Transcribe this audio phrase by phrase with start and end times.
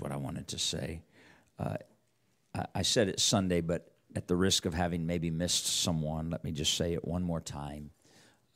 [0.00, 1.02] what I wanted to say.
[1.58, 1.76] Uh,
[2.54, 6.42] I, I said it Sunday, but at the risk of having maybe missed someone, let
[6.44, 7.90] me just say it one more time.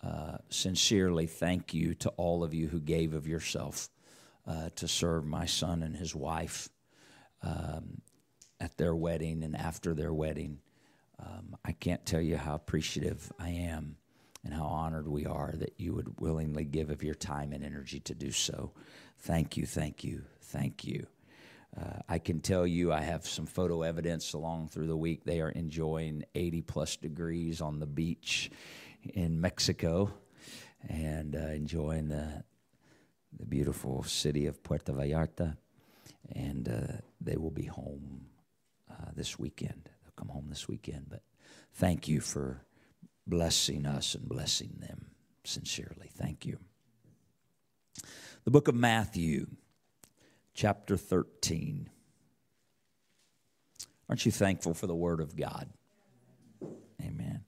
[0.03, 3.89] Uh, sincerely, thank you to all of you who gave of yourself
[4.47, 6.69] uh, to serve my son and his wife
[7.43, 8.03] um,
[8.61, 10.59] at their wedding and after their wedding.
[11.19, 13.97] Um, I can't tell you how appreciative I am
[14.45, 18.01] and how honored we are that you would willingly give of your time and energy
[18.01, 18.73] to do so.
[19.21, 21.07] Thank you, thank you, thank you.
[21.79, 25.25] Uh, I can tell you, I have some photo evidence along through the week.
[25.25, 28.51] They are enjoying 80 plus degrees on the beach
[29.03, 30.13] in Mexico
[30.89, 32.45] and uh, enjoying the,
[33.37, 35.57] the beautiful city of Puerto Vallarta.
[36.35, 38.27] And uh, they will be home
[38.91, 39.91] uh, this weekend.
[40.03, 41.07] They'll come home this weekend.
[41.09, 41.23] But
[41.75, 42.63] thank you for
[43.27, 45.07] blessing us and blessing them
[45.45, 46.11] sincerely.
[46.17, 46.59] Thank you.
[48.45, 49.47] The book of Matthew,
[50.55, 51.91] chapter 13.
[54.09, 55.69] Aren't you thankful for the Word of God?
[57.03, 57.45] Amen.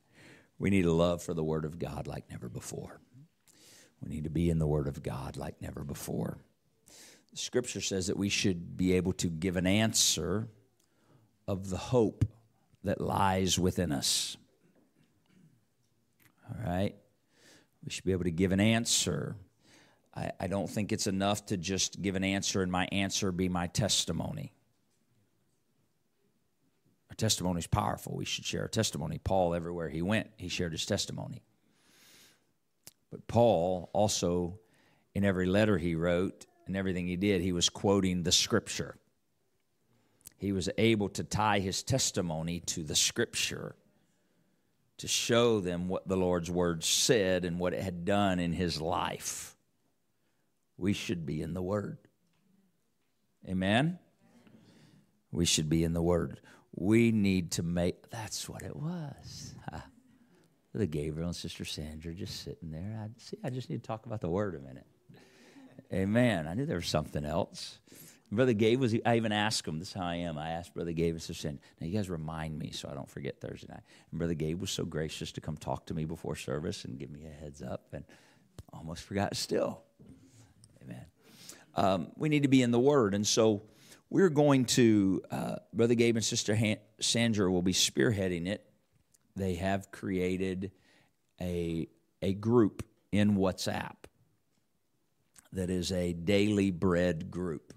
[0.58, 3.00] We need a love for the Word of God like never before.
[4.02, 6.38] We need to be in the Word of God like never before.
[7.30, 10.48] The scripture says that we should be able to give an answer
[11.46, 12.24] of the hope
[12.84, 14.36] that lies within us.
[16.48, 16.94] All right?
[17.84, 19.36] We should be able to give an answer.
[20.16, 23.48] I, I don't think it's enough to just give an answer and my answer be
[23.48, 24.52] my testimony.
[27.10, 28.16] Our testimony is powerful.
[28.16, 29.18] We should share our testimony.
[29.18, 31.42] Paul, everywhere he went, he shared his testimony.
[33.10, 34.58] But Paul also,
[35.14, 38.96] in every letter he wrote and everything he did, he was quoting the scripture.
[40.38, 43.76] He was able to tie his testimony to the scripture
[44.98, 48.80] to show them what the Lord's word said and what it had done in his
[48.80, 49.55] life.
[50.78, 51.98] We should be in the word.
[53.48, 53.98] Amen?
[55.32, 56.40] We should be in the word.
[56.74, 59.54] We need to make, that's what it was.
[60.74, 63.00] The Gabriel and Sister Sandra just sitting there.
[63.02, 63.38] I see.
[63.42, 64.86] I just need to talk about the word a minute.
[65.90, 66.46] Amen.
[66.46, 67.78] I knew there was something else.
[68.30, 70.36] Brother Gabe was, I even asked him, this is how I am.
[70.36, 73.08] I asked Brother Gabe and Sister Sandra, now you guys remind me so I don't
[73.08, 73.84] forget Thursday night.
[74.10, 77.08] And Brother Gabe was so gracious to come talk to me before service and give
[77.08, 78.04] me a heads up, and
[78.72, 79.85] almost forgot still.
[81.76, 83.14] Um, we need to be in the Word.
[83.14, 83.62] And so
[84.10, 88.64] we're going to, uh, Brother Gabe and Sister Han- Sandra will be spearheading it.
[89.36, 90.72] They have created
[91.40, 91.88] a,
[92.22, 92.82] a group
[93.12, 93.96] in WhatsApp
[95.52, 97.74] that is a daily bread group.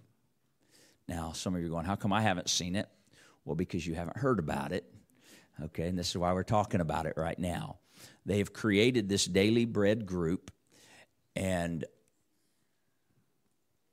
[1.08, 2.88] Now, some of you are going, How come I haven't seen it?
[3.44, 4.86] Well, because you haven't heard about it.
[5.62, 7.80] Okay, and this is why we're talking about it right now.
[8.26, 10.52] They have created this daily bread group,
[11.36, 11.84] and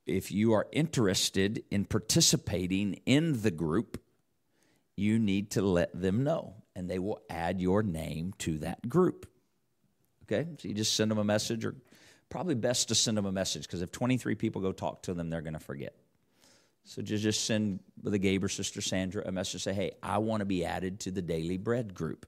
[0.07, 4.01] if you are interested in participating in the group,
[4.95, 9.29] you need to let them know, and they will add your name to that group.
[10.23, 11.75] Okay, so you just send them a message, or
[12.29, 15.29] probably best to send them a message because if 23 people go talk to them,
[15.29, 15.95] they're going to forget.
[16.83, 20.39] So just, just send the Gabe or Sister Sandra a message, say, hey, I want
[20.39, 22.25] to be added to the daily bread group.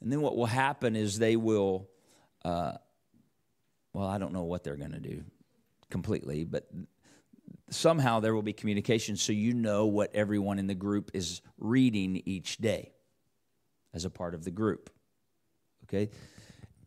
[0.00, 1.88] And then what will happen is they will,
[2.44, 2.72] uh,
[3.94, 5.24] well, I don't know what they're going to do
[5.90, 6.68] completely, but
[7.70, 12.22] somehow there will be communication so you know what everyone in the group is reading
[12.24, 12.92] each day
[13.94, 14.90] as a part of the group.
[15.84, 16.10] Okay?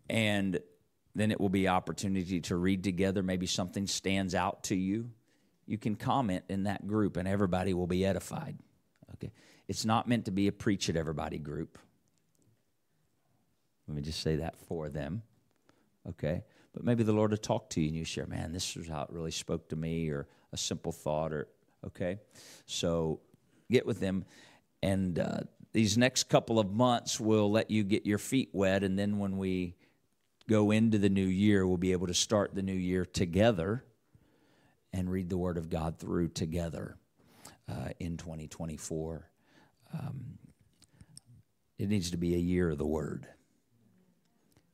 [0.09, 0.59] And
[1.15, 3.23] then it will be opportunity to read together.
[3.23, 5.09] Maybe something stands out to you.
[5.65, 8.57] You can comment in that group and everybody will be edified.
[9.15, 9.31] Okay?
[9.67, 11.77] It's not meant to be a preach at everybody group.
[13.87, 15.23] Let me just say that for them.
[16.07, 16.43] Okay?
[16.73, 19.03] But maybe the Lord will talk to you and you share, man, this is how
[19.03, 21.47] it really spoke to me, or a simple thought, or
[21.85, 22.19] okay.
[22.65, 23.21] So
[23.71, 24.25] get with them,
[24.81, 25.39] and uh,
[25.73, 29.37] these next couple of months will let you get your feet wet, and then when
[29.37, 29.75] we
[30.47, 33.83] go into the new year, we'll be able to start the new year together
[34.91, 36.97] and read the Word of God through together
[37.69, 39.29] uh, in 2024.
[39.93, 40.39] Um,
[41.77, 43.27] it needs to be a year of the Word.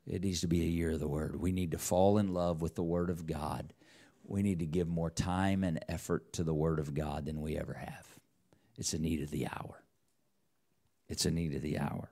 [0.08, 1.40] It needs to be a year of the Word.
[1.40, 3.74] We need to fall in love with the Word of God.
[4.24, 7.58] We need to give more time and effort to the Word of God than we
[7.58, 8.08] ever have.
[8.78, 9.82] It's a need of the hour.
[11.08, 12.10] It's a need of the hour.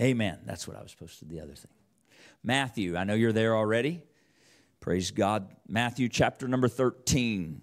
[0.00, 0.40] Amen.
[0.44, 1.70] That's what I was supposed to do, the other thing.
[2.42, 4.02] Matthew, I know you're there already.
[4.80, 5.48] Praise God.
[5.68, 7.62] Matthew chapter number 13.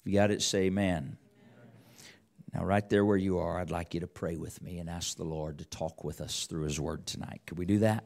[0.00, 1.18] If you got it, say amen.
[2.56, 5.18] Now, right there where you are, I'd like you to pray with me and ask
[5.18, 7.42] the Lord to talk with us through His Word tonight.
[7.44, 8.04] Could we do that?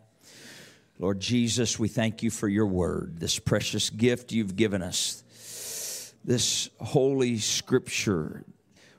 [0.99, 6.69] Lord Jesus, we thank you for your word, this precious gift you've given us, this
[6.81, 8.44] holy scripture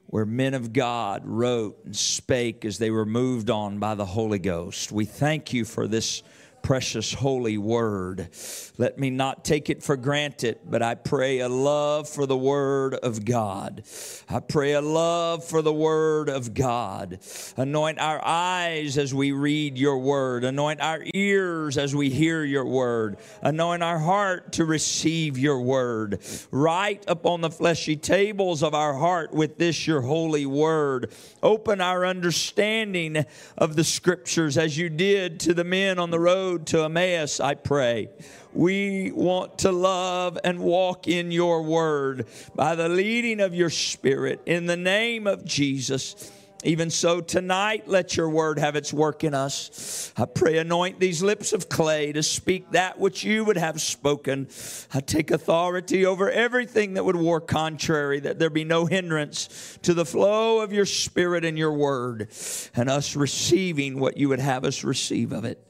[0.05, 4.39] where men of God wrote and spake as they were moved on by the Holy
[4.39, 4.89] Ghost.
[4.89, 6.23] We thank you for this
[6.61, 8.29] precious holy word.
[8.77, 12.95] Let me not take it for granted, but I pray a love for the word
[12.95, 13.83] of God.
[14.29, 17.19] I pray a love for the word of God.
[17.57, 20.43] Anoint our eyes as we read your word.
[20.43, 23.17] Anoint our ears as we hear your word.
[23.41, 26.21] Anoint our heart to receive your word.
[26.51, 31.11] Write upon the fleshy tables of our heart with this your holy word.
[31.43, 33.25] Open our understanding
[33.57, 37.39] of the scriptures as you did to the men on the road road to Emmaus,
[37.39, 38.09] I pray.
[38.51, 44.41] We want to love and walk in your word by the leading of your spirit
[44.45, 46.29] in the name of Jesus.
[46.65, 50.11] Even so, tonight, let your word have its work in us.
[50.17, 54.49] I pray, anoint these lips of clay to speak that which you would have spoken.
[54.93, 59.93] I take authority over everything that would war contrary, that there be no hindrance to
[59.93, 62.27] the flow of your spirit and your word,
[62.75, 65.65] and us receiving what you would have us receive of it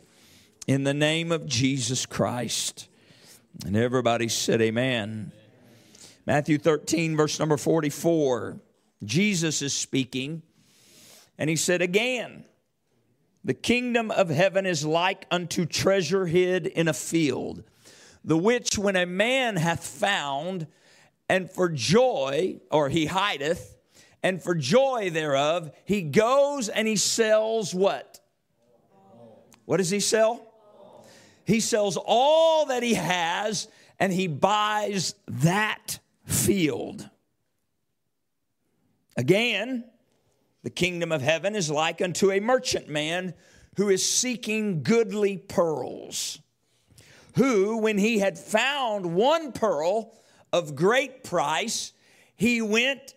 [0.67, 2.87] in the name of Jesus Christ.
[3.65, 5.31] And everybody said, Amen.
[6.25, 8.59] Matthew 13, verse number 44.
[9.03, 10.43] Jesus is speaking,
[11.37, 12.45] and he said, Again,
[13.43, 17.63] the kingdom of heaven is like unto treasure hid in a field,
[18.23, 20.67] the which when a man hath found,
[21.27, 23.75] and for joy, or he hideth,
[24.21, 28.19] and for joy thereof, he goes and he sells what?
[29.65, 30.50] What does he sell?
[31.51, 33.67] He sells all that he has
[33.99, 37.09] and he buys that field.
[39.17, 39.83] Again,
[40.63, 43.33] the kingdom of heaven is like unto a merchantman
[43.75, 46.39] who is seeking goodly pearls,
[47.35, 50.15] who, when he had found one pearl
[50.53, 51.91] of great price,
[52.37, 53.13] he went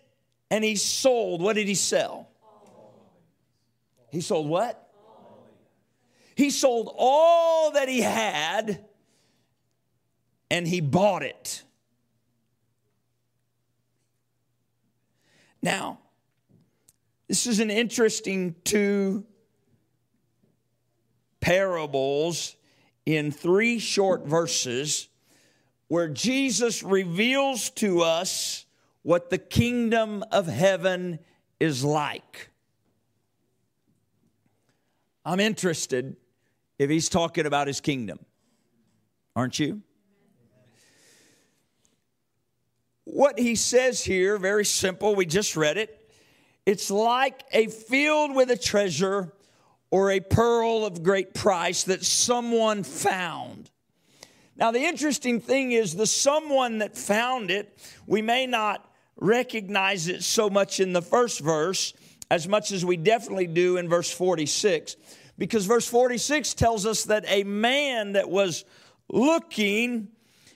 [0.51, 1.41] and he sold.
[1.41, 2.27] What did he sell?
[4.11, 4.84] He sold what?
[6.35, 8.85] He sold all that he had
[10.51, 11.63] and he bought it.
[15.61, 15.99] Now,
[17.27, 19.25] this is an interesting two
[21.39, 22.55] parables
[23.05, 25.07] in three short verses
[25.87, 28.65] where Jesus reveals to us
[29.03, 31.19] what the kingdom of heaven
[31.59, 32.49] is like.
[35.23, 36.17] I'm interested
[36.77, 38.19] if he's talking about his kingdom.
[39.35, 39.81] Aren't you?
[43.05, 46.11] What he says here, very simple, we just read it.
[46.65, 49.31] It's like a field with a treasure
[49.91, 53.69] or a pearl of great price that someone found.
[54.57, 57.77] Now, the interesting thing is the someone that found it,
[58.07, 61.93] we may not recognize it so much in the first verse
[62.31, 64.95] as much as we definitely do in verse 46
[65.37, 68.65] because verse 46 tells us that a man that was
[69.09, 70.09] looking,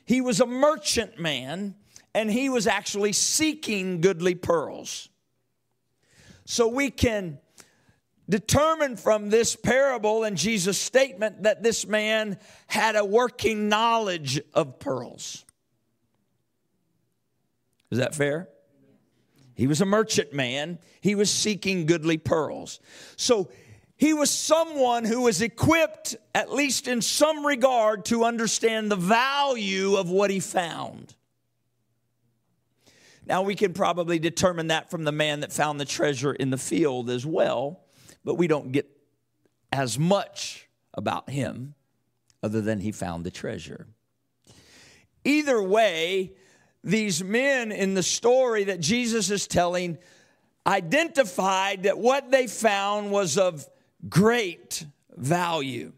[0.06, 1.76] he was a merchant man,
[2.14, 5.10] and he was actually seeking goodly pearls.
[6.46, 7.40] So we can
[8.28, 12.38] determine from this parable and Jesus' statement that this man
[12.68, 15.46] had a working knowledge of pearls.
[17.92, 18.50] Is that fair?
[19.56, 20.80] He was a merchant man.
[21.02, 22.80] He was seeking goodly pearls.
[23.18, 23.50] So
[24.00, 29.98] he was someone who was equipped, at least in some regard, to understand the value
[29.98, 31.14] of what he found.
[33.26, 36.58] Now, we can probably determine that from the man that found the treasure in the
[36.58, 37.82] field as well,
[38.24, 38.90] but we don't get
[39.74, 41.76] as much about him
[42.42, 43.86] other than he found the treasure.
[45.26, 46.32] Either way,
[46.86, 49.98] these men in the story that Jesus is telling
[50.66, 53.68] identified that what they found was of
[54.08, 55.92] great value.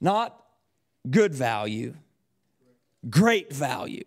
[0.00, 0.40] Not
[1.10, 1.94] good value,
[3.08, 4.04] great value.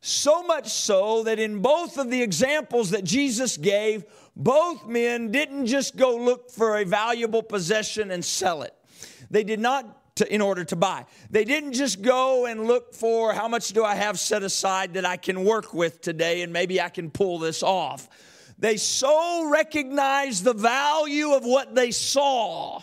[0.00, 4.04] So much so that in both of the examples that Jesus gave,
[4.34, 8.74] both men didn't just go look for a valuable possession and sell it.
[9.30, 11.06] They did not to, in order to buy.
[11.30, 15.04] They didn't just go and look for how much do I have set aside that
[15.04, 18.08] I can work with today and maybe I can pull this off.
[18.58, 22.82] They so recognized the value of what they saw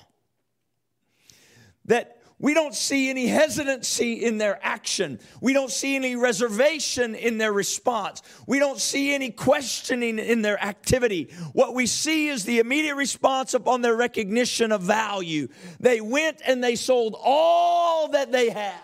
[1.85, 5.19] that we don't see any hesitancy in their action.
[5.41, 8.21] We don't see any reservation in their response.
[8.45, 11.29] We don't see any questioning in their activity.
[11.53, 15.47] What we see is the immediate response upon their recognition of value.
[15.79, 18.81] They went and they sold all that they had.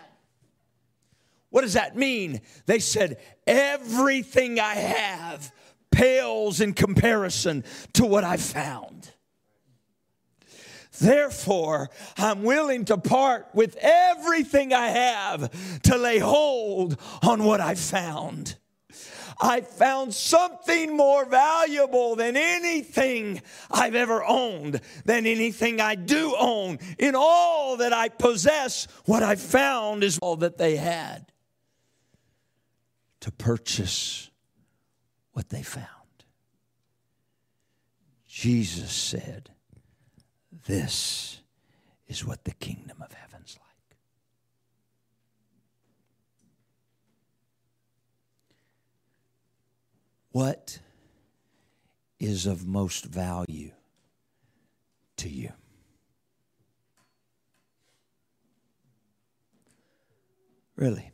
[1.50, 2.40] What does that mean?
[2.64, 5.52] They said, Everything I have
[5.92, 9.10] pales in comparison to what I found.
[11.00, 17.74] Therefore, I'm willing to part with everything I have to lay hold on what I
[17.74, 18.56] found.
[19.40, 26.78] I found something more valuable than anything I've ever owned, than anything I do own.
[26.98, 31.32] In all that I possess, what I found is all that they had
[33.20, 34.30] to purchase
[35.32, 35.86] what they found.
[38.26, 39.50] Jesus said,
[40.66, 41.40] this
[42.08, 43.96] is what the kingdom of heaven's like.
[50.30, 50.78] What
[52.18, 53.72] is of most value
[55.18, 55.52] to you?
[60.74, 61.11] Really?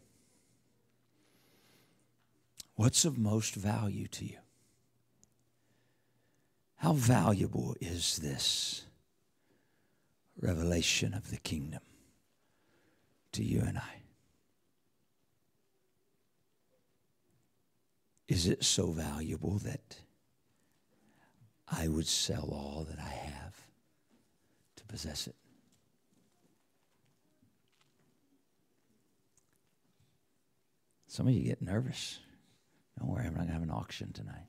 [2.78, 4.38] What's of most value to you?
[6.76, 8.84] How valuable is this?
[10.40, 11.80] revelation of the kingdom
[13.32, 14.02] to you and I.
[18.28, 19.96] Is it so valuable that
[21.66, 23.56] I would sell all that I have
[24.76, 25.34] to possess it?
[31.06, 32.20] Some of you get nervous.
[32.98, 34.48] Don't worry, I'm not going to have an auction tonight.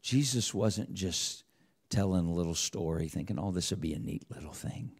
[0.00, 1.42] Jesus wasn't just
[1.90, 4.92] telling a little story, thinking, oh, this would be a neat little thing.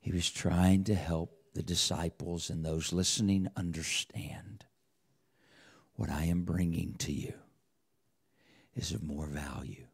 [0.00, 4.64] He was trying to help the disciples and those listening understand
[5.94, 7.34] what I am bringing to you
[8.74, 9.86] is of more value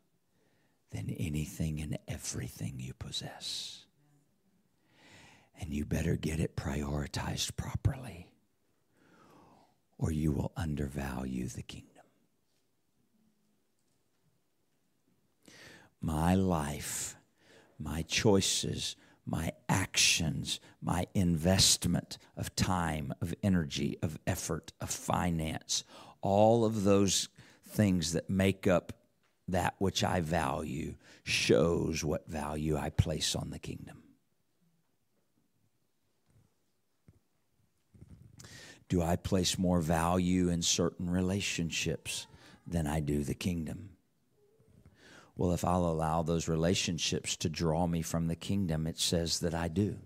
[0.93, 3.86] than anything and everything you possess.
[5.60, 8.28] And you better get it prioritized properly,
[9.98, 11.96] or you will undervalue the kingdom.
[16.06, 17.16] my life,
[17.80, 18.94] my choices,
[19.25, 25.82] my actions, my investment of time, of energy, of effort, of finance,
[26.22, 27.28] all of those
[27.66, 28.92] things that make up
[29.48, 30.94] that which I value
[31.25, 34.05] shows what value I place on the kingdom.
[38.88, 42.26] Do I place more value in certain relationships
[42.66, 43.90] than I do the kingdom?
[45.37, 49.55] Well, if I'll allow those relationships to draw me from the kingdom, it says that
[49.55, 49.97] I do.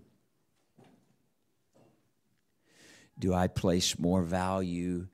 [3.17, 5.07] Do I place more value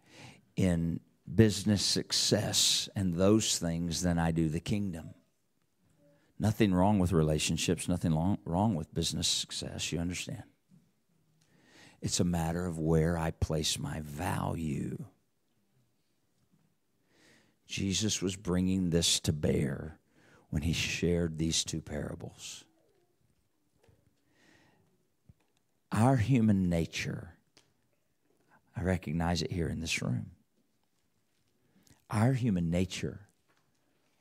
[0.56, 1.02] in
[1.36, 5.10] business success and those things than I do the kingdom?
[6.40, 10.44] Nothing wrong with relationships, nothing wrong with business success, you understand?
[12.01, 15.06] It's a matter of where I place my value.
[17.68, 20.00] Jesus was bringing this to bear
[20.50, 22.63] when he shared these two parables.
[25.92, 27.34] Our human nature,
[28.75, 30.32] I recognize it here in this room.
[32.10, 33.27] Our human nature,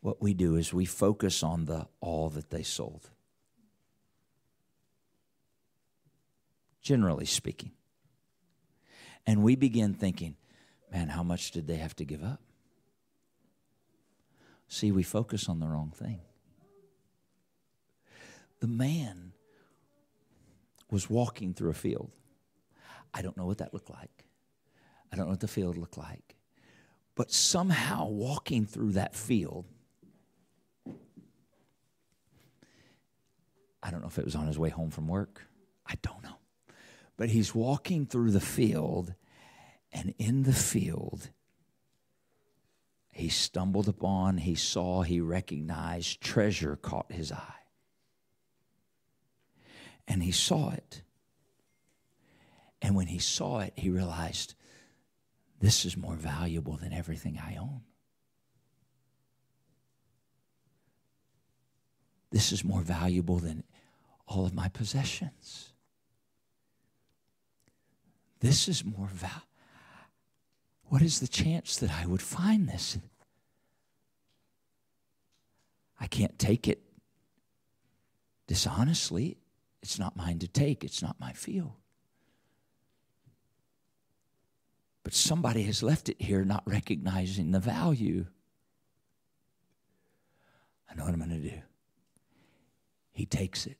[0.00, 3.10] what we do is we focus on the all that they sold.
[6.86, 7.72] Generally speaking.
[9.26, 10.36] And we begin thinking,
[10.92, 12.40] man, how much did they have to give up?
[14.68, 16.20] See, we focus on the wrong thing.
[18.60, 19.32] The man
[20.88, 22.12] was walking through a field.
[23.12, 24.24] I don't know what that looked like.
[25.12, 26.36] I don't know what the field looked like.
[27.16, 29.64] But somehow, walking through that field,
[33.82, 35.42] I don't know if it was on his way home from work.
[35.84, 36.15] I don't.
[37.16, 39.14] But he's walking through the field,
[39.92, 41.30] and in the field,
[43.10, 47.54] he stumbled upon, he saw, he recognized, treasure caught his eye.
[50.06, 51.02] And he saw it.
[52.82, 54.54] And when he saw it, he realized
[55.60, 57.80] this is more valuable than everything I own.
[62.30, 63.64] This is more valuable than
[64.28, 65.72] all of my possessions.
[68.40, 69.46] This is more valuable
[70.88, 72.98] what is the chance that I would find this?
[76.00, 76.82] I can't take it
[78.46, 79.38] dishonestly.
[79.82, 81.72] It's not mine to take, it's not my field.
[85.02, 88.26] But somebody has left it here not recognizing the value.
[90.90, 91.62] I know what I'm going to do.
[93.12, 93.78] He takes it,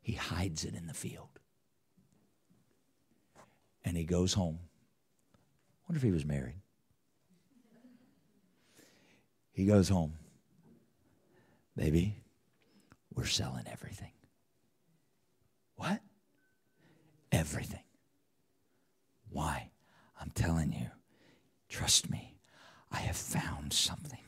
[0.00, 1.38] he hides it in the field,
[3.86, 4.58] and he goes home.
[5.88, 6.60] wonder if he was married.
[9.52, 10.14] He goes home.
[11.76, 12.16] Baby,
[13.14, 14.10] we're selling everything.
[15.76, 16.00] What?
[17.30, 17.84] Everything.
[19.30, 19.70] Why?
[20.20, 20.88] I'm telling you,
[21.68, 22.34] trust me,
[22.90, 24.18] I have found something.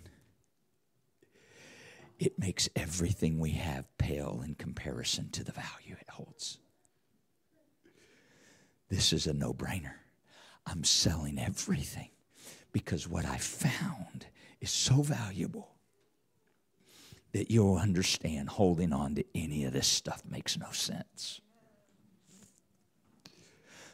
[2.18, 6.58] It makes everything we have pale in comparison to the value it holds.
[8.88, 9.94] This is a no brainer.
[10.66, 12.10] I'm selling everything
[12.72, 14.26] because what I found
[14.60, 15.74] is so valuable
[17.32, 21.40] that you'll understand holding on to any of this stuff makes no sense.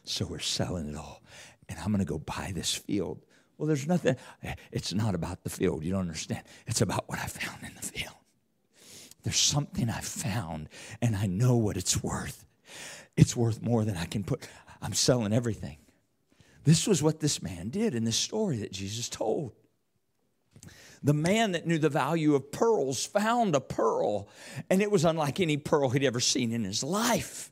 [0.05, 1.23] So we're selling it all.
[1.69, 3.23] And I'm going to go buy this field.
[3.57, 4.17] Well, there's nothing,
[4.71, 5.85] it's not about the field.
[5.85, 6.43] You don't understand.
[6.67, 8.15] It's about what I found in the field.
[9.23, 10.69] There's something I found,
[11.01, 12.45] and I know what it's worth.
[13.17, 14.47] It's worth more than I can put.
[14.85, 15.79] I'm selling everything.
[16.65, 19.53] This was what this man did in this story that Jesus told.
[21.03, 24.29] The man that knew the value of pearls found a pearl,
[24.69, 27.51] and it was unlike any pearl he'd ever seen in his life.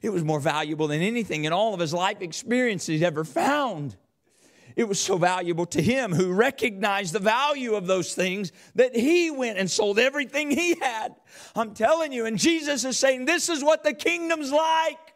[0.00, 3.96] It was more valuable than anything in all of his life experience he'd ever found.
[4.76, 9.30] It was so valuable to him who recognized the value of those things that he
[9.30, 11.16] went and sold everything he had.
[11.54, 15.09] I'm telling you, and Jesus is saying, This is what the kingdom's like.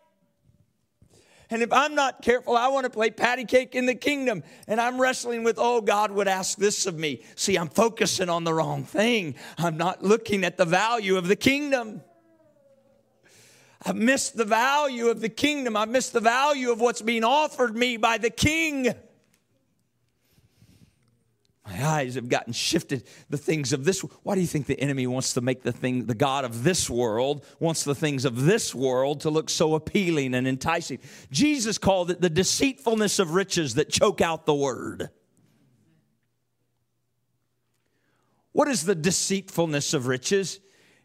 [1.51, 4.43] And if I'm not careful, I want to play patty cake in the kingdom.
[4.67, 7.23] And I'm wrestling with, oh, God would ask this of me.
[7.37, 9.35] See, I'm focusing on the wrong thing.
[9.59, 12.03] I'm not looking at the value of the kingdom.
[13.87, 15.77] I've missed the value of the kingdom.
[15.77, 18.95] I've missed the value of what's being offered me by the king.
[21.67, 23.05] My eyes have gotten shifted.
[23.31, 24.01] The things of this.
[24.01, 26.91] Why do you think the enemy wants to make the thing, the God of this
[26.91, 30.99] world, wants the things of this world to look so appealing and enticing?
[31.31, 35.09] Jesus called it the deceitfulness of riches that choke out the word.
[38.53, 40.61] What is the deceitfulness of riches?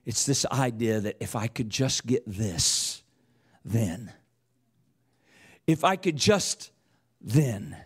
[0.06, 3.02] It's this idea that if I could just get this,
[3.64, 4.12] then.
[5.66, 6.72] If I could just
[7.22, 7.78] then.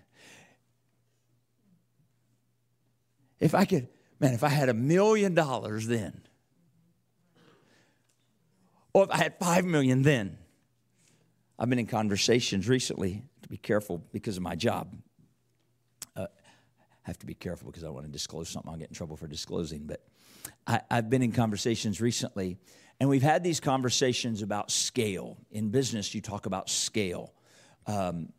[3.43, 3.89] If I could,
[4.21, 6.21] man, if I had a million dollars then,
[8.93, 10.37] or if I had five million then,
[11.59, 14.95] I've been in conversations recently to be careful because of my job.
[16.15, 18.71] Uh, I have to be careful because I want to disclose something.
[18.71, 19.87] I'll get in trouble for disclosing.
[19.87, 20.01] But
[20.65, 22.55] I, have been in conversations recently,
[23.01, 25.37] and we've had these conversations about scale.
[25.51, 27.33] In business, you talk about scale.
[27.87, 28.31] Um,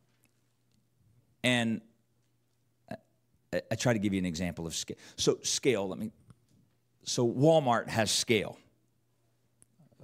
[1.43, 1.83] and
[3.71, 4.97] I try to give you an example of scale.
[5.17, 6.11] So, scale, let me.
[7.05, 8.59] So, Walmart has scale.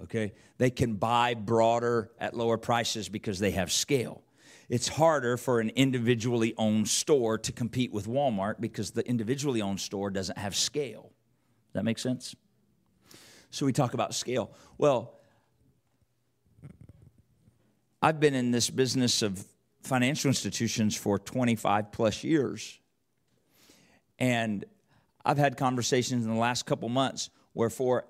[0.03, 0.33] Okay?
[0.57, 4.23] They can buy broader at lower prices because they have scale.
[4.69, 9.79] It's harder for an individually owned store to compete with Walmart because the individually owned
[9.79, 11.11] store doesn't have scale.
[11.67, 12.35] Does that make sense?
[13.49, 14.51] So, we talk about scale.
[14.77, 15.15] Well,
[18.01, 19.45] I've been in this business of
[19.83, 22.79] financial institutions for 25 plus years.
[24.21, 24.65] And
[25.25, 28.05] I've had conversations in the last couple months where for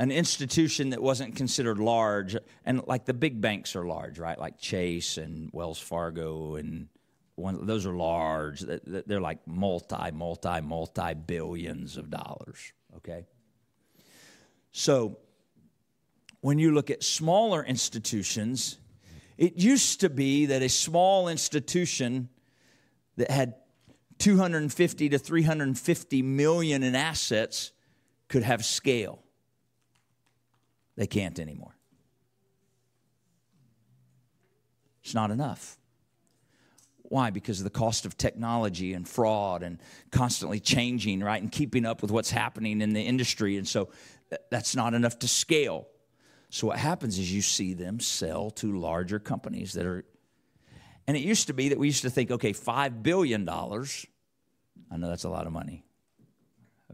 [0.00, 4.36] an institution that wasn't considered large, and like the big banks are large, right?
[4.36, 6.88] Like Chase and Wells Fargo, and
[7.36, 8.64] one, those are large.
[8.84, 13.24] They're like multi, multi, multi billions of dollars, okay?
[14.72, 15.18] So
[16.40, 18.78] when you look at smaller institutions,
[19.38, 22.28] it used to be that a small institution
[23.16, 23.54] that had
[24.18, 27.72] 250 to 350 million in assets
[28.28, 29.22] could have scale.
[30.96, 31.76] They can't anymore.
[35.02, 35.76] It's not enough.
[37.02, 37.30] Why?
[37.30, 39.78] Because of the cost of technology and fraud and
[40.10, 41.40] constantly changing, right?
[41.40, 43.56] And keeping up with what's happening in the industry.
[43.56, 43.90] And so
[44.32, 45.86] uh, that's not enough to scale.
[46.48, 50.04] So what happens is you see them sell to larger companies that are
[51.06, 55.08] and it used to be that we used to think, okay, $5 billion, I know
[55.08, 55.84] that's a lot of money.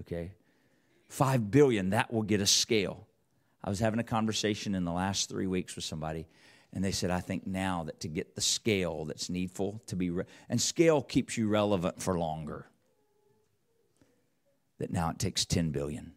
[0.01, 0.33] Okay?
[1.09, 3.07] 5 billion, that will get a scale.
[3.63, 6.27] I was having a conversation in the last three weeks with somebody,
[6.73, 10.11] and they said, I think now that to get the scale that's needful to be,
[10.11, 12.67] re- and scale keeps you relevant for longer.
[14.79, 16.13] that now it takes 10 billion.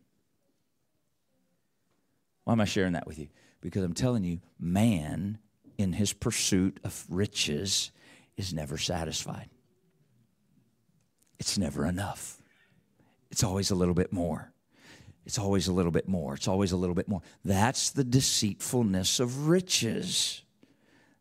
[2.45, 3.27] Why am I sharing that with you?
[3.61, 5.39] Because I'm telling you, man
[5.83, 7.91] in his pursuit of riches
[8.37, 9.49] is never satisfied.
[11.37, 12.41] It's never enough.
[13.29, 14.53] It's always a little bit more.
[15.25, 16.33] It's always a little bit more.
[16.33, 17.21] It's always a little bit more.
[17.43, 20.41] That's the deceitfulness of riches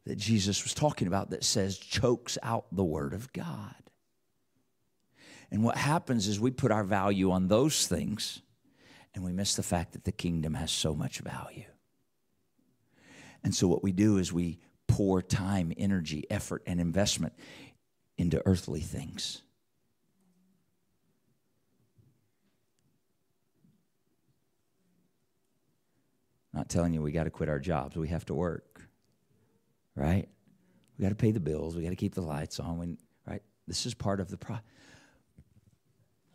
[0.07, 3.75] that Jesus was talking about that says chokes out the word of God.
[5.51, 8.42] And what happens is we put our value on those things
[9.14, 11.71] and we miss the fact that the kingdom has so much value.
[13.44, 17.33] And so what we do is we pour time, energy, effort, and investment
[18.18, 19.42] into earthly things.
[26.52, 27.96] Not telling you we got to quit our jobs.
[27.96, 28.83] We have to work,
[29.96, 30.28] right?
[30.98, 31.74] We got to pay the bills.
[31.74, 32.98] We got to keep the lights on.
[33.26, 33.42] Right?
[33.66, 34.59] This is part of the pro.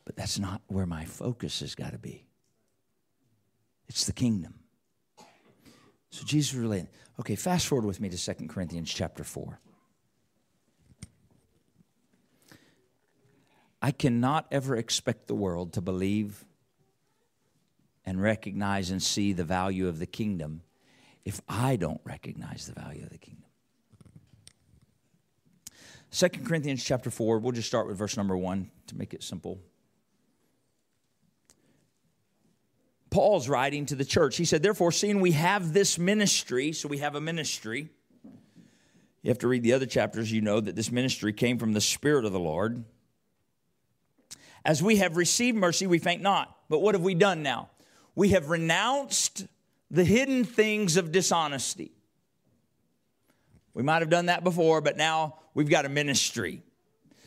[0.06, 2.26] But that's not where my focus has got to be.
[3.88, 4.56] It's the kingdom.
[6.10, 6.90] So Jesus related.
[7.20, 9.60] Okay, fast forward with me to 2 Corinthians chapter 4.
[13.82, 16.46] I cannot ever expect the world to believe
[18.06, 20.62] and recognize and see the value of the kingdom
[21.26, 23.44] if I don't recognize the value of the kingdom.
[26.12, 29.60] 2 Corinthians chapter 4, we'll just start with verse number 1 to make it simple.
[33.10, 34.38] Paul's writing to the church.
[34.38, 37.90] He said, Therefore, seeing we have this ministry, so we have a ministry.
[39.22, 41.82] You have to read the other chapters, you know that this ministry came from the
[41.82, 42.84] Spirit of the Lord.
[44.64, 46.56] As we have received mercy, we faint not.
[46.70, 47.70] But what have we done now?
[48.18, 49.46] we have renounced
[49.92, 51.92] the hidden things of dishonesty.
[53.76, 56.64] We might have done that before, but now we've got a ministry.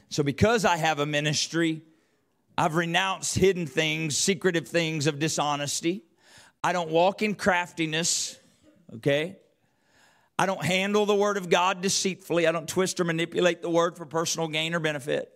[0.08, 1.82] So, because I have a ministry,
[2.60, 6.04] I've renounced hidden things, secretive things of dishonesty.
[6.62, 8.38] I don't walk in craftiness,
[8.96, 9.38] okay?
[10.38, 12.46] I don't handle the word of God deceitfully.
[12.46, 15.32] I don't twist or manipulate the word for personal gain or benefit.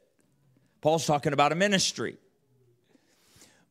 [0.83, 2.19] Paul's talking about a ministry.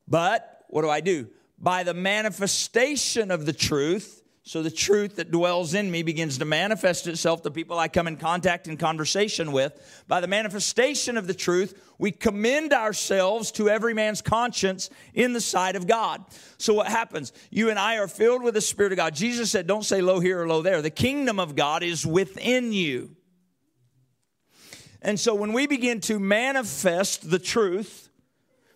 [0.07, 1.27] But what do I do?
[1.63, 4.22] by the manifestation of the truth.
[4.45, 8.07] So the truth that dwells in me begins to manifest itself to people I come
[8.07, 10.03] in contact and conversation with.
[10.09, 15.39] By the manifestation of the truth, we commend ourselves to every man's conscience in the
[15.39, 16.25] sight of God.
[16.57, 17.31] So what happens?
[17.51, 19.15] You and I are filled with the Spirit of God.
[19.15, 20.81] Jesus said, Don't say lo here or lo there.
[20.81, 23.15] The kingdom of God is within you.
[25.01, 28.02] And so when we begin to manifest the truth,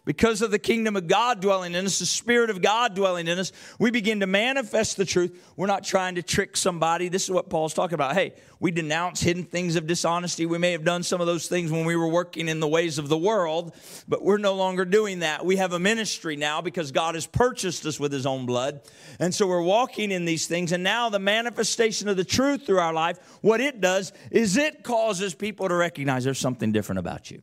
[0.07, 3.37] because of the kingdom of God dwelling in us, the Spirit of God dwelling in
[3.37, 5.37] us, we begin to manifest the truth.
[5.57, 7.09] We're not trying to trick somebody.
[7.09, 8.13] This is what Paul's talking about.
[8.13, 10.45] Hey, we denounce hidden things of dishonesty.
[10.45, 12.99] We may have done some of those things when we were working in the ways
[12.99, 13.75] of the world,
[14.07, 15.45] but we're no longer doing that.
[15.45, 18.79] We have a ministry now because God has purchased us with his own blood.
[19.19, 20.71] And so we're walking in these things.
[20.71, 24.83] And now the manifestation of the truth through our life, what it does is it
[24.83, 27.41] causes people to recognize there's something different about you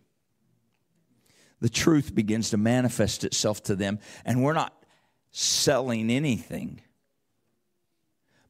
[1.65, 4.85] the truth begins to manifest itself to them, and we're not
[5.31, 6.79] selling anything.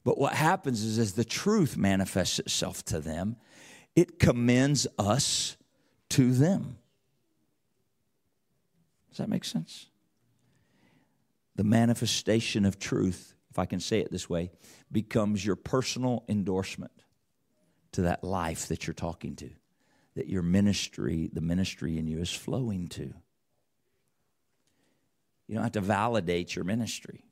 [0.03, 3.37] But what happens is, as the truth manifests itself to them,
[3.95, 5.55] it commends us
[6.09, 6.75] to them.
[9.11, 9.85] Does that make sense?
[11.55, 14.51] The manifestation of truth, if I can say it this way,
[14.91, 16.91] becomes your personal endorsement
[17.93, 19.51] to that life that you're talking to
[20.15, 23.13] that your ministry, the ministry in you, is flowing to.
[25.47, 27.25] You don't have to validate your ministry.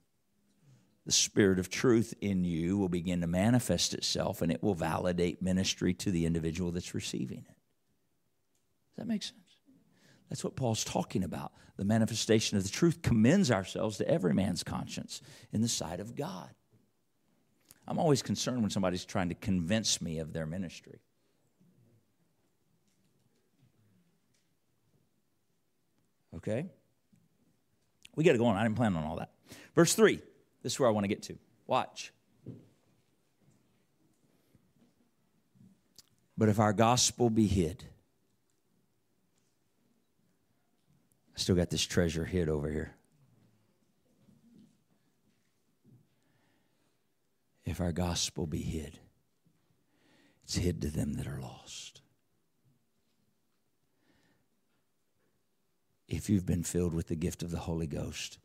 [1.05, 5.41] The spirit of truth in you will begin to manifest itself and it will validate
[5.41, 7.55] ministry to the individual that's receiving it.
[8.95, 9.39] Does that make sense?
[10.29, 11.51] That's what Paul's talking about.
[11.77, 16.15] The manifestation of the truth commends ourselves to every man's conscience in the sight of
[16.15, 16.49] God.
[17.87, 21.01] I'm always concerned when somebody's trying to convince me of their ministry.
[26.35, 26.65] Okay?
[28.15, 28.57] We got to go on.
[28.57, 29.31] I didn't plan on all that.
[29.75, 30.19] Verse 3.
[30.61, 31.37] This is where I want to get to.
[31.67, 32.13] Watch.
[36.37, 37.83] But if our gospel be hid,
[41.35, 42.95] I still got this treasure hid over here.
[47.65, 48.99] If our gospel be hid,
[50.43, 52.02] it's hid to them that are lost.
[56.15, 58.37] If you've been filled with the gift of the Holy Ghost,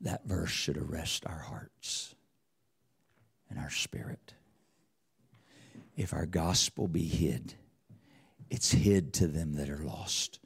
[0.00, 2.14] that verse should arrest our hearts
[3.50, 4.34] and our spirit.
[5.96, 7.54] If our gospel be hid,
[8.50, 10.38] it's hid to them that are lost.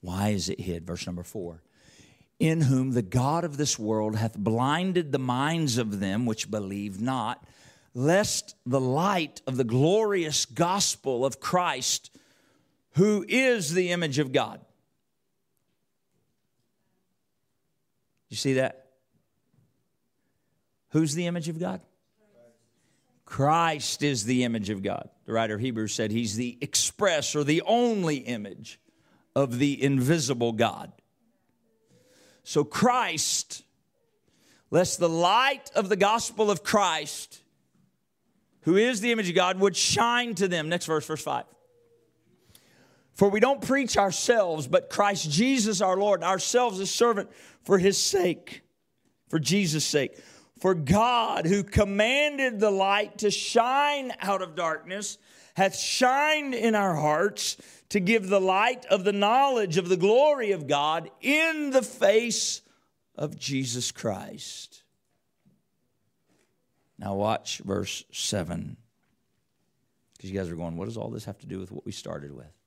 [0.00, 0.86] Why is it hid?
[0.86, 1.62] Verse number four.
[2.38, 7.00] in whom the God of this world hath blinded the minds of them which believe
[7.00, 7.44] not,
[7.94, 12.16] lest the light of the glorious gospel of Christ,
[12.92, 14.60] who is the image of God.
[18.28, 18.86] You see that?
[20.90, 21.80] Who's the image of God?
[23.24, 25.10] Christ is the image of God.
[25.26, 28.80] The writer of Hebrews said he's the express or the only image
[29.36, 30.90] of the invisible God.
[32.42, 33.64] So, Christ,
[34.70, 37.42] lest the light of the gospel of Christ,
[38.62, 40.70] who is the image of God, would shine to them.
[40.70, 41.44] Next verse, verse 5.
[43.18, 47.28] For we don't preach ourselves, but Christ Jesus our Lord, ourselves as servant
[47.62, 48.62] for his sake,
[49.28, 50.18] for Jesus' sake
[50.58, 55.18] for God, who commanded the light to shine out of darkness,
[55.54, 57.56] hath shined in our hearts
[57.90, 62.62] to give the light of the knowledge of the glory of God in the face
[63.14, 64.82] of Jesus Christ.
[66.98, 68.76] Now, watch verse 7.
[70.16, 71.92] Because you guys are going, what does all this have to do with what we
[71.92, 72.57] started with?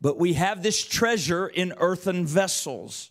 [0.00, 3.10] But we have this treasure in earthen vessels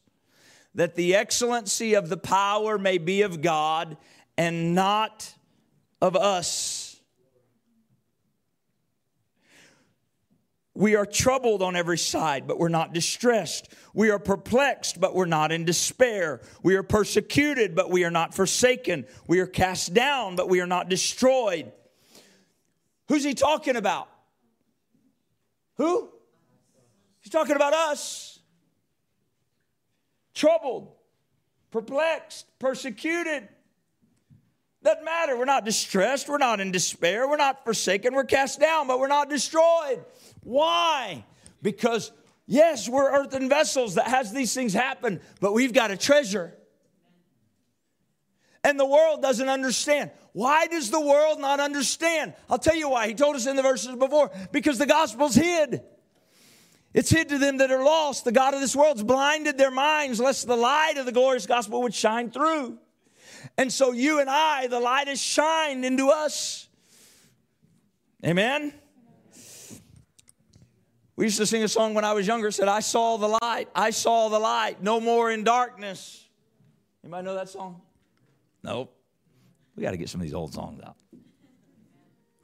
[0.75, 3.97] that the excellency of the power may be of God
[4.37, 5.33] and not
[6.01, 6.99] of us.
[10.73, 13.73] We are troubled on every side, but we're not distressed.
[13.93, 16.41] We are perplexed, but we're not in despair.
[16.63, 19.05] We are persecuted, but we are not forsaken.
[19.25, 21.71] We are cast down, but we are not destroyed.
[23.07, 24.09] Who's he talking about?
[25.77, 26.09] Who?
[27.25, 28.37] He's talking about us
[30.35, 30.91] troubled,
[31.71, 33.47] perplexed, persecuted.
[34.83, 35.35] Doesn't matter.
[35.35, 36.29] We're not distressed.
[36.29, 37.27] We're not in despair.
[37.27, 38.13] We're not forsaken.
[38.13, 40.05] We're cast down, but we're not destroyed.
[40.43, 41.25] Why?
[41.63, 42.11] Because,
[42.45, 46.53] yes, we're earthen vessels that has these things happen, but we've got a treasure.
[48.63, 50.11] And the world doesn't understand.
[50.33, 52.35] Why does the world not understand?
[52.51, 53.07] I'll tell you why.
[53.07, 55.81] He told us in the verses before because the gospel's hid.
[56.95, 58.23] It's hid to them that are lost.
[58.23, 61.81] The God of this world's blinded their minds, lest the light of the glorious gospel
[61.81, 62.79] would shine through.
[63.57, 66.69] And so you and I, the light has shined into us.
[68.25, 68.73] Amen.
[71.17, 73.67] We used to sing a song when I was younger, said, I saw the light,
[73.75, 76.25] I saw the light, no more in darkness.
[77.03, 77.81] Anybody know that song?
[78.63, 78.95] Nope.
[79.75, 80.95] We got to get some of these old songs out.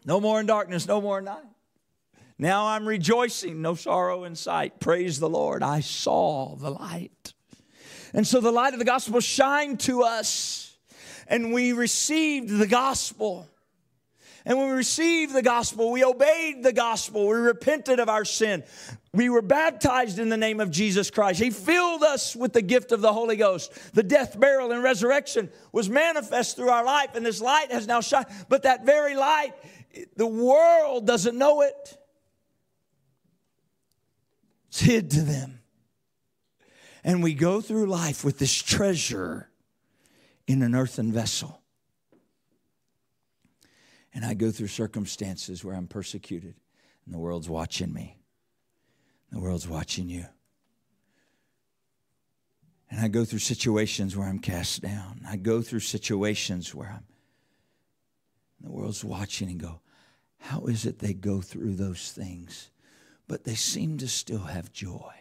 [0.03, 1.45] No more in darkness, no more in night.
[2.41, 4.79] Now I'm rejoicing, no sorrow in sight.
[4.79, 5.61] Praise the Lord.
[5.61, 7.33] I saw the light.
[8.15, 10.75] And so the light of the gospel shined to us,
[11.27, 13.47] and we received the gospel.
[14.43, 17.27] And when we received the gospel, we obeyed the gospel.
[17.27, 18.63] We repented of our sin.
[19.13, 21.39] We were baptized in the name of Jesus Christ.
[21.39, 23.71] He filled us with the gift of the Holy Ghost.
[23.93, 28.01] The death, burial, and resurrection was manifest through our life, and this light has now
[28.01, 28.25] shined.
[28.49, 29.53] But that very light,
[30.15, 31.99] the world doesn't know it.
[34.71, 35.59] It's hid to them.
[37.03, 39.49] And we go through life with this treasure
[40.47, 41.61] in an earthen vessel.
[44.13, 46.55] And I go through circumstances where I'm persecuted,
[47.05, 48.17] and the world's watching me.
[49.31, 50.25] The world's watching you.
[52.89, 55.21] And I go through situations where I'm cast down.
[55.27, 57.05] I go through situations where I'm,
[58.61, 59.81] the world's watching and go,
[60.39, 62.69] how is it they go through those things?
[63.31, 65.13] But they seem to still have joy.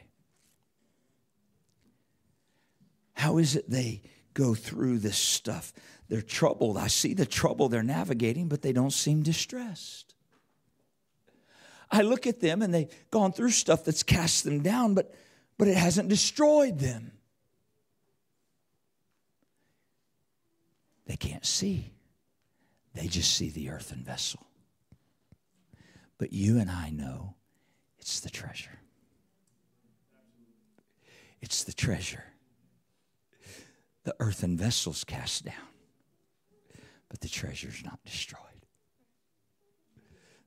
[3.12, 4.02] How is it they
[4.34, 5.72] go through this stuff?
[6.08, 6.76] They're troubled.
[6.76, 10.16] I see the trouble they're navigating, but they don't seem distressed.
[11.88, 15.14] I look at them and they've gone through stuff that's cast them down, but,
[15.56, 17.12] but it hasn't destroyed them.
[21.06, 21.92] They can't see,
[22.92, 24.48] they just see the earthen vessel.
[26.18, 27.36] But you and I know
[28.10, 28.80] it's the treasure.
[31.40, 32.24] It's the treasure.
[34.02, 35.54] The earthen vessel's cast down,
[37.08, 38.66] but the treasure's not destroyed.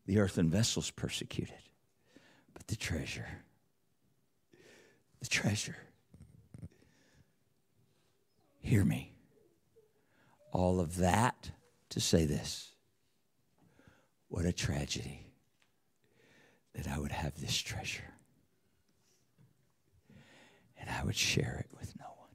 [0.05, 1.55] The earthen vessel's persecuted,
[2.53, 3.45] but the treasure,
[5.21, 5.77] the treasure.
[8.59, 9.13] Hear me.
[10.51, 11.51] All of that
[11.91, 12.73] to say this.
[14.27, 15.32] What a tragedy
[16.73, 18.13] that I would have this treasure
[20.79, 22.29] and I would share it with no one.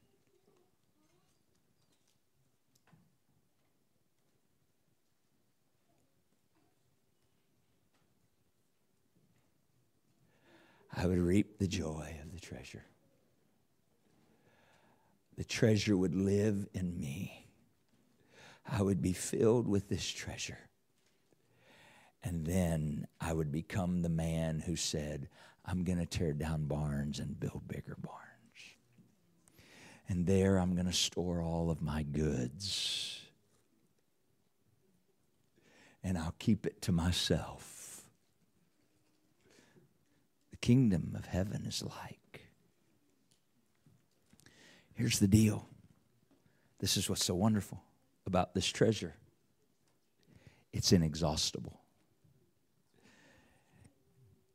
[10.96, 12.84] I would reap the joy of the treasure.
[15.38, 17.46] the treasure would live in me.
[18.66, 20.67] I would be filled with this treasure.
[22.22, 25.28] And then I would become the man who said,
[25.64, 28.18] I'm going to tear down barns and build bigger barns.
[30.08, 33.20] And there I'm going to store all of my goods.
[36.02, 38.02] And I'll keep it to myself.
[40.50, 42.48] The kingdom of heaven is like.
[44.94, 45.68] Here's the deal
[46.80, 47.82] this is what's so wonderful
[48.26, 49.14] about this treasure
[50.72, 51.77] it's inexhaustible.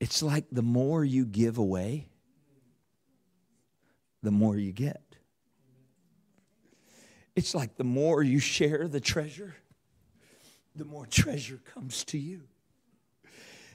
[0.04, 2.10] It's like the more you give away,
[4.22, 5.02] the more you get.
[7.38, 9.56] It's like the more you share the treasure,
[10.76, 12.42] the more treasure comes to you.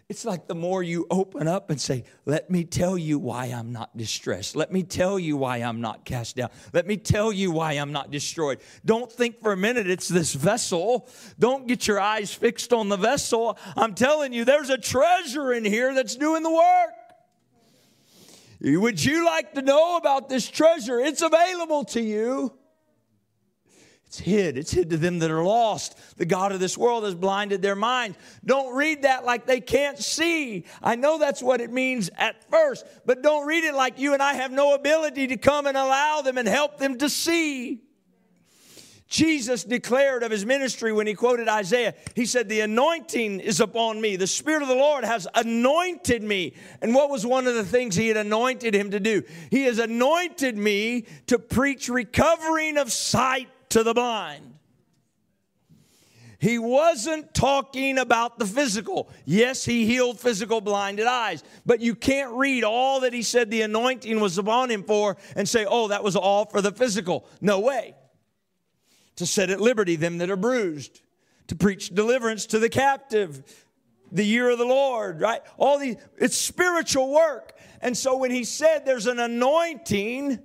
[0.09, 3.73] It's like the more you open up and say, Let me tell you why I'm
[3.73, 4.57] not distressed.
[4.57, 6.49] Let me tell you why I'm not cast down.
[6.73, 8.61] Let me tell you why I'm not destroyed.
[8.87, 11.07] Don't think for a minute it's this vessel.
[11.39, 13.59] Don't get your eyes fixed on the vessel.
[13.77, 16.95] I'm telling you, there's a treasure in here that's doing the work.
[18.61, 20.99] Would you like to know about this treasure?
[21.01, 22.58] It's available to you.
[24.09, 24.57] It's hid.
[24.57, 26.17] It's hid to them that are lost.
[26.17, 28.17] The God of this world has blinded their minds.
[28.43, 30.65] Don't read that like they can't see.
[30.83, 34.23] I know that's what it means at first, but don't read it like you and
[34.23, 37.83] I have no ability to come and allow them and help them to see.
[39.09, 44.01] Jesus declared of his ministry when he quoted Isaiah, he said, The anointing is upon
[44.01, 44.17] me.
[44.17, 46.55] The Spirit of the Lord has anointed me.
[46.81, 49.23] And what was one of the things he had anointed him to do?
[49.51, 54.55] He has anointed me to preach recovering of sight to the blind.
[56.41, 59.11] He wasn't talking about the physical.
[59.25, 63.63] Yes, he healed physical blinded eyes, but you can't read all that he said the
[63.63, 67.27] anointing was upon him for and say, oh, that was all for the physical.
[67.41, 67.97] No way.
[69.17, 71.01] To set at liberty them that are bruised,
[71.49, 73.43] to preach deliverance to the captive,
[74.13, 75.41] the year of the Lord, right?
[75.57, 77.59] All these, it's spiritual work.
[77.81, 80.39] And so when he said there's an anointing,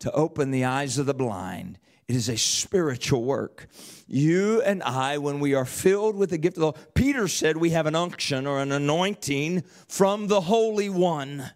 [0.00, 1.78] to open the eyes of the blind.
[2.08, 3.68] It is a spiritual work.
[4.08, 7.56] You and I, when we are filled with the gift of the Lord, Peter said
[7.56, 11.50] we have an unction or an anointing from the Holy One.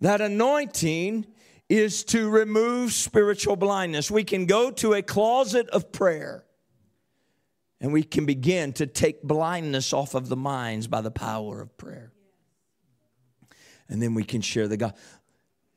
[0.00, 1.26] That anointing
[1.68, 4.10] is to remove spiritual blindness.
[4.10, 6.44] We can go to a closet of prayer
[7.80, 11.76] and we can begin to take blindness off of the minds by the power of
[11.76, 12.12] prayer.
[13.88, 14.94] And then we can share the God.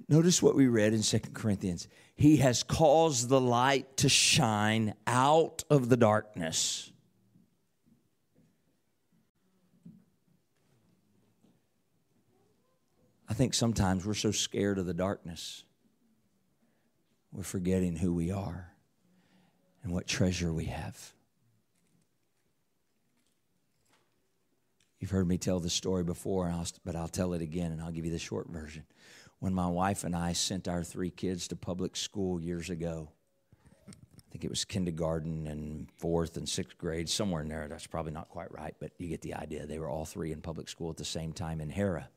[0.07, 1.87] Notice what we read in Second Corinthians.
[2.15, 6.91] He has caused the light to shine out of the darkness.
[13.27, 15.63] I think sometimes we're so scared of the darkness,
[17.31, 18.71] we're forgetting who we are
[19.83, 21.13] and what treasure we have.
[24.99, 26.53] You've heard me tell this story before,
[26.85, 28.83] but I'll tell it again and I'll give you the short version
[29.45, 33.11] when my wife and I sent our three kids to public school years ago.
[33.87, 37.67] I think it was kindergarten and fourth and sixth grade, somewhere in there.
[37.67, 39.67] That's probably not quite right, but you get the idea.
[39.67, 42.07] They were all three in public school at the same time in Harrah.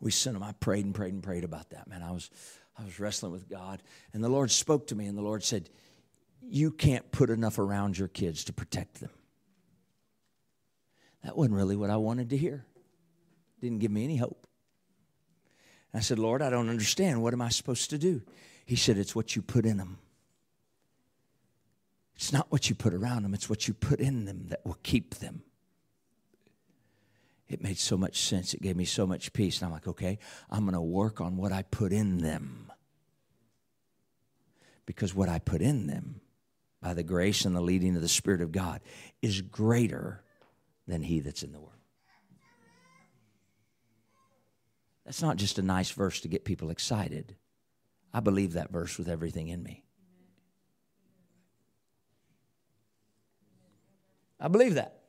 [0.00, 0.42] We sent them.
[0.42, 2.02] I prayed and prayed and prayed about that, man.
[2.02, 2.30] I was,
[2.78, 3.82] I was wrestling with God,
[4.14, 5.68] and the Lord spoke to me, and the Lord said,
[6.40, 9.10] You can't put enough around your kids to protect them.
[11.22, 12.64] That wasn't really what I wanted to hear.
[13.60, 14.46] Didn't give me any hope.
[15.94, 17.22] I said, Lord, I don't understand.
[17.22, 18.22] What am I supposed to do?
[18.66, 19.98] He said, It's what you put in them.
[22.16, 24.78] It's not what you put around them, it's what you put in them that will
[24.82, 25.42] keep them.
[27.48, 28.54] It made so much sense.
[28.54, 29.58] It gave me so much peace.
[29.58, 30.18] And I'm like, okay,
[30.50, 32.72] I'm going to work on what I put in them.
[34.86, 36.20] Because what I put in them,
[36.80, 38.80] by the grace and the leading of the Spirit of God,
[39.22, 40.22] is greater
[40.88, 41.73] than he that's in the world.
[45.04, 47.36] That's not just a nice verse to get people excited.
[48.12, 49.84] I believe that verse with everything in me.
[54.40, 55.00] I believe that.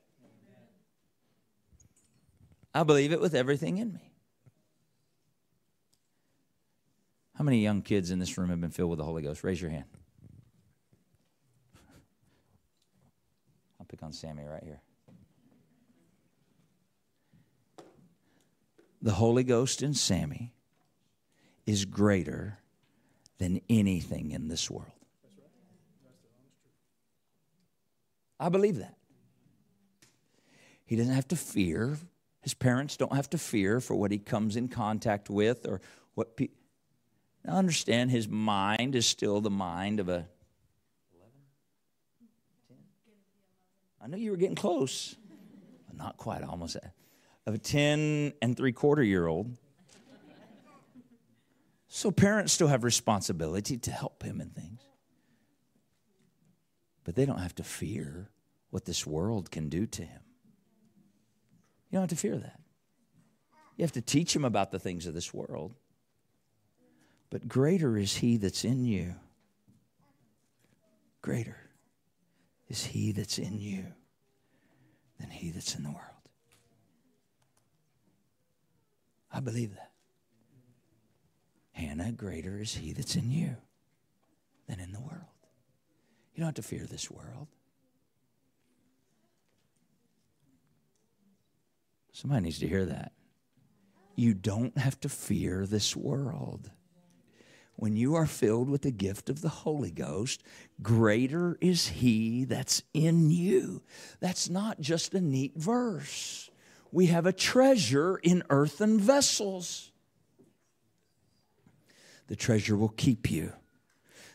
[2.73, 4.11] I believe it with everything in me.
[7.35, 9.43] How many young kids in this room have been filled with the Holy Ghost?
[9.43, 9.85] Raise your hand.
[13.79, 14.81] I'll pick on Sammy right here.
[19.05, 20.51] The Holy Ghost in Sammy
[21.67, 22.57] is greater
[23.37, 24.89] than anything in this world.
[28.39, 28.95] I believe that.
[30.85, 31.99] He doesn't have to fear.
[32.41, 35.81] His parents don't have to fear for what he comes in contact with or
[36.15, 36.49] what pe-
[37.43, 40.27] now understand his mind is still the mind of a
[44.01, 45.15] I know you were getting close.
[45.93, 46.77] Not quite, almost
[47.45, 49.55] of a 10 and three quarter year old.
[51.87, 54.81] So parents still have responsibility to help him in things.
[57.05, 58.29] But they don't have to fear
[58.69, 60.19] what this world can do to him.
[61.89, 62.59] You don't have to fear that.
[63.77, 65.73] You have to teach him about the things of this world.
[67.29, 69.15] But greater is he that's in you.
[71.21, 71.57] Greater
[72.67, 73.85] is he that's in you
[75.19, 76.14] than he that's in the world.
[79.35, 79.91] I believe that.
[81.73, 83.57] Hannah, greater is he that's in you
[84.69, 85.25] than in the world.
[86.33, 87.47] You don't have to fear this world.
[92.13, 93.11] Somebody needs to hear that.
[94.15, 96.71] You don't have to fear this world.
[97.75, 100.43] When you are filled with the gift of the Holy Ghost,
[100.81, 103.81] greater is He that's in you.
[104.21, 106.49] That's not just a neat verse.
[106.95, 109.91] We have a treasure in earthen vessels.
[112.27, 113.51] The treasure will keep you,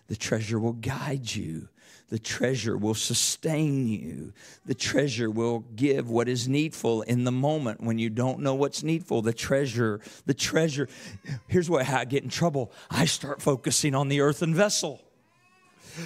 [0.09, 1.71] the treasure will guide you,
[2.11, 4.35] the treasure will sustain you.
[4.67, 8.83] The treasure will give what is needful in the moment when you don't know what's
[8.83, 9.23] needful.
[9.23, 10.87] The treasure, the treasure.
[11.47, 12.73] Here's where I get in trouble.
[12.91, 15.01] I start focusing on the earthen vessel.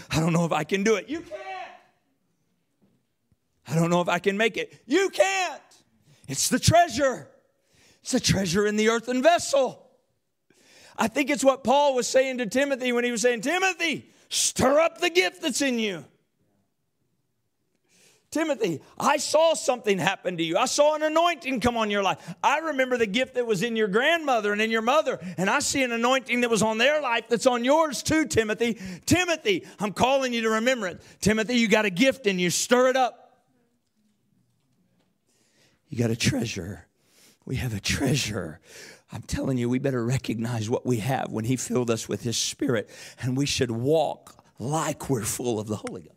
[0.08, 1.08] I don't know if I can do it.
[1.08, 1.40] You can't.
[3.66, 4.72] I don't know if I can make it.
[4.86, 5.60] You can't.
[6.28, 7.28] It's the treasure.
[8.02, 9.80] It's the treasure in the earthen vessel.
[10.96, 14.80] I think it's what Paul was saying to Timothy when he was saying, Timothy, Stir
[14.80, 16.04] up the gift that's in you.
[18.32, 20.56] Timothy, I saw something happen to you.
[20.58, 22.34] I saw an anointing come on your life.
[22.42, 25.60] I remember the gift that was in your grandmother and in your mother, and I
[25.60, 28.76] see an anointing that was on their life that's on yours too, Timothy.
[29.06, 31.00] Timothy, I'm calling you to remember it.
[31.20, 32.50] Timothy, you got a gift in you.
[32.50, 33.23] Stir it up.
[35.94, 36.88] You got a treasure.
[37.46, 38.60] We have a treasure
[39.14, 42.36] I'm telling you, we better recognize what we have when He filled us with His
[42.36, 42.90] Spirit,
[43.20, 46.10] and we should walk like we're full of the Holy Ghost.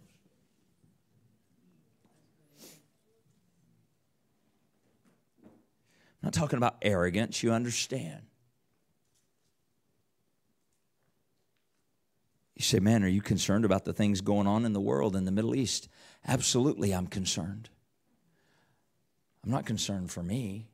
[5.43, 8.23] I'm not talking about arrogance, you understand.
[12.55, 15.25] You say, man, are you concerned about the things going on in the world in
[15.25, 15.87] the Middle East?
[16.27, 17.69] Absolutely, I'm concerned.
[19.47, 20.67] I'm not concerned for me.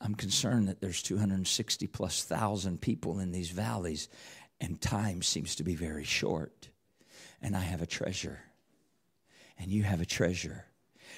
[0.00, 4.08] I'm concerned that there's 260 plus thousand people in these valleys,
[4.60, 6.68] and time seems to be very short.
[7.42, 8.38] And I have a treasure,
[9.58, 10.64] and you have a treasure.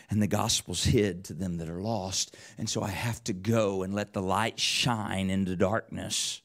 [0.09, 2.34] And the gospel's hid to them that are lost.
[2.57, 6.40] And so I have to go and let the light shine into darkness.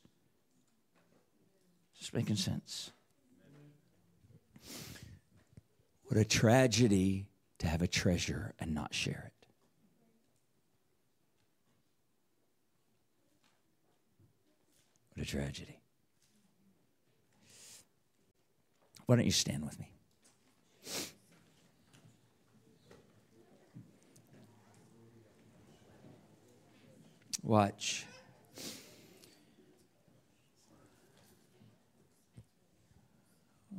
[1.97, 2.91] Just making sense.
[6.07, 7.28] What a tragedy
[7.62, 9.47] to have a treasure and not share it.
[15.14, 15.80] What a tragedy.
[19.05, 19.91] Why don't you stand with me?
[27.43, 28.07] Watch.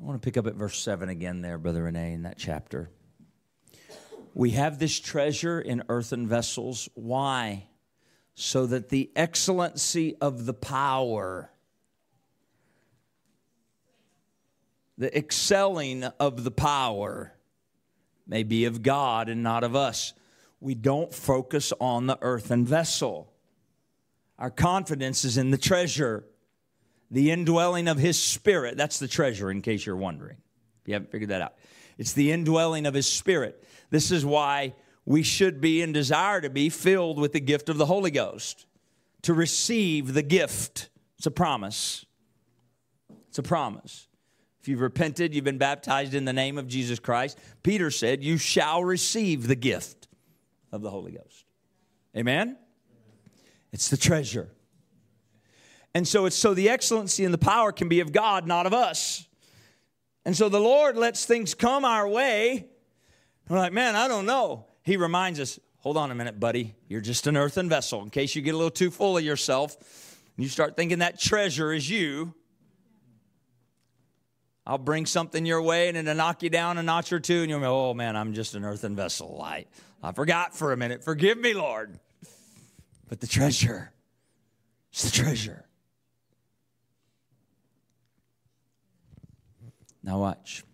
[0.01, 2.89] I want to pick up at verse 7 again there, Brother Renee, in that chapter.
[4.35, 6.89] We have this treasure in earthen vessels.
[6.95, 7.67] Why?
[8.35, 11.51] so that the excellency of the power,
[14.97, 17.35] the excelling of the power,
[18.27, 20.15] may be of God and not of us.
[20.61, 23.33] We don't focus on the earthen vessel.
[24.39, 26.25] Our confidence is in the treasure,
[27.11, 28.77] the indwelling of His Spirit.
[28.77, 30.39] That's the treasure, in case you're wondering.
[30.83, 31.55] If you haven't figured that out,
[31.99, 33.63] it's the indwelling of His Spirit.
[33.93, 34.73] This is why
[35.05, 38.65] we should be and desire to be filled with the gift of the Holy Ghost,
[39.21, 40.89] to receive the gift.
[41.19, 42.07] It's a promise.
[43.29, 44.09] It's a promise.
[44.63, 48.39] If you've repented, you've been baptized in the name of Jesus Christ, Peter said, You
[48.39, 50.09] shall receive the gift
[50.73, 51.45] of the Holy Ghost.
[52.17, 52.57] Amen?
[53.73, 54.49] It's the treasure.
[55.95, 58.73] And so it's so the excellency and the power can be of God, not of
[58.73, 59.27] us.
[60.25, 62.69] And so the Lord lets things come our way.
[63.53, 66.75] We're like, man, I don't know he reminds us hold on a minute, buddy.
[66.89, 68.03] You're just an earthen vessel.
[68.03, 69.77] In case you get a little too full of yourself,
[70.37, 72.35] and you start thinking that treasure is you.
[74.65, 77.51] I'll bring something your way and it'll knock you down a notch or two, and
[77.51, 79.43] you'll go, oh man, I'm just an earthen vessel.
[79.43, 79.67] I,
[80.03, 81.05] I forgot for a minute.
[81.05, 82.01] Forgive me, Lord.
[83.09, 83.93] But the treasure,
[84.93, 85.67] It's the treasure.
[90.03, 90.65] Now, watch.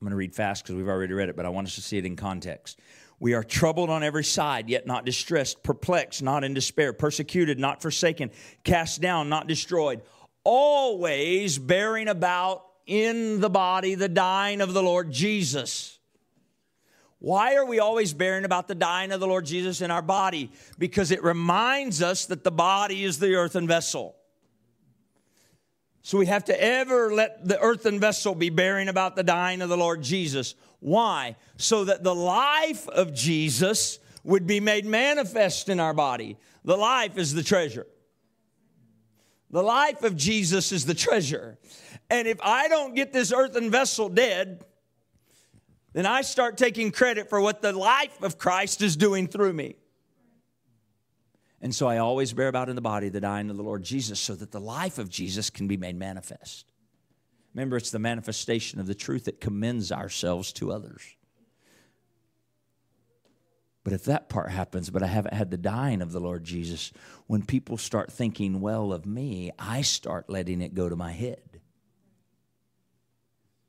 [0.00, 1.82] I'm going to read fast because we've already read it, but I want us to
[1.82, 2.78] see it in context.
[3.18, 7.82] We are troubled on every side, yet not distressed, perplexed, not in despair, persecuted, not
[7.82, 8.30] forsaken,
[8.62, 10.02] cast down, not destroyed,
[10.44, 15.98] always bearing about in the body the dying of the Lord Jesus.
[17.18, 20.52] Why are we always bearing about the dying of the Lord Jesus in our body?
[20.78, 24.14] Because it reminds us that the body is the earthen vessel.
[26.02, 29.68] So we have to ever let the earthen vessel be bearing about the dying of
[29.68, 30.54] the Lord Jesus.
[30.80, 31.36] Why?
[31.56, 36.36] So that the life of Jesus would be made manifest in our body.
[36.64, 37.86] The life is the treasure.
[39.50, 41.58] The life of Jesus is the treasure.
[42.10, 44.64] And if I don't get this earthen vessel dead,
[45.94, 49.76] then I start taking credit for what the life of Christ is doing through me.
[51.60, 54.20] And so I always bear about in the body the dying of the Lord Jesus
[54.20, 56.70] so that the life of Jesus can be made manifest.
[57.54, 61.02] Remember, it's the manifestation of the truth that commends ourselves to others.
[63.82, 66.92] But if that part happens, but I haven't had the dying of the Lord Jesus,
[67.26, 71.60] when people start thinking well of me, I start letting it go to my head.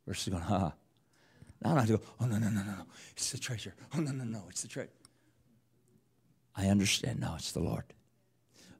[0.05, 0.71] Versus going, huh?
[1.63, 2.85] Now I have to go, oh, no, no, no, no, no.
[3.11, 3.73] It's the treasure.
[3.95, 4.43] Oh, no, no, no.
[4.49, 4.91] It's the treasure.
[6.59, 7.85] I understand now it's the Lord.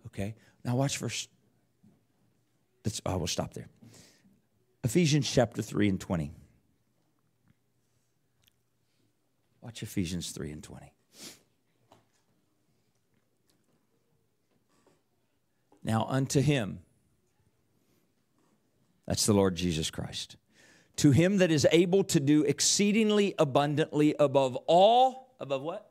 [0.07, 0.35] Okay?
[0.65, 1.29] Now watch verse.
[2.83, 3.69] Let's, oh, I will stop there.
[4.83, 6.31] Ephesians chapter 3 and 20.
[9.61, 10.91] Watch Ephesians 3 and 20.
[15.81, 16.79] Now unto him,
[19.07, 20.35] that's the Lord Jesus Christ,
[20.97, 25.88] to him that is able to do exceedingly abundantly above all, above what?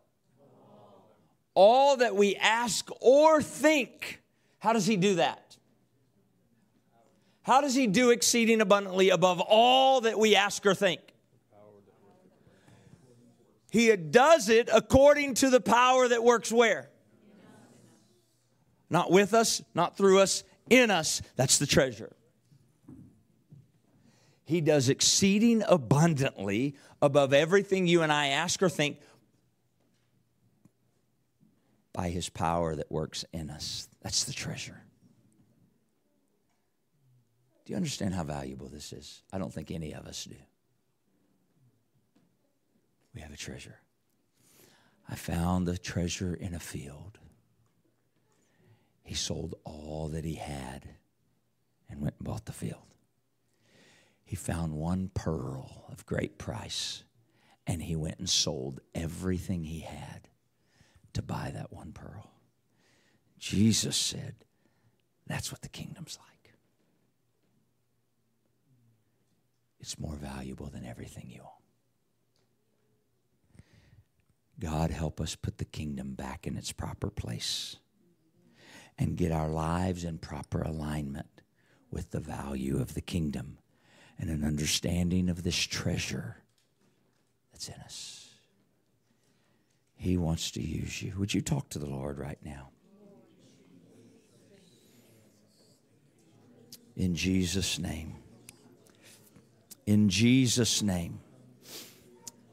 [1.59, 4.23] All that we ask or think.
[4.61, 5.57] How does he do that?
[7.43, 11.01] How does he do exceeding abundantly above all that we ask or think?
[13.73, 16.91] He does it according to the power that works where?
[18.89, 21.23] Not with us, not through us, in us.
[21.35, 22.15] That's the treasure.
[24.45, 28.99] He does exceeding abundantly above everything you and I ask or think
[31.99, 33.89] by his power that works in us.
[34.03, 34.81] That's the treasure.
[37.65, 39.25] Do you understand how valuable this is?
[39.33, 40.37] I don't think any of us do.
[43.13, 43.81] We have a treasure.
[45.09, 47.19] I found the treasure in a field.
[49.03, 50.89] He sold all that he had
[51.91, 52.95] and went and bought the field.
[54.25, 57.03] He found one pearl of great price
[57.67, 60.29] and he went and sold everything he had
[61.19, 62.31] to buy that one pearl.
[63.41, 64.37] Jesus said,
[65.27, 66.55] That's what the kingdom's like.
[69.81, 71.49] It's more valuable than everything you own.
[74.61, 77.77] God, help us put the kingdom back in its proper place
[78.97, 81.43] and get our lives in proper alignment
[81.91, 83.59] with the value of the kingdom
[84.21, 86.39] and an understanding of this treasure
[87.53, 88.28] that's in us.
[89.99, 91.13] He wants to use you.
[91.19, 92.71] Would you talk to the Lord right now?
[96.97, 98.15] In Jesus' name.
[99.87, 101.21] In Jesus' name.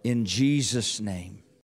[0.04, 1.44] In Jesus' name.